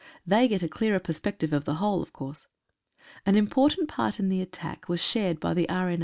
[0.25, 2.47] They get a clearer perspective of the whole, of course.
[3.23, 5.99] An important part in the attack was shared by the R.N.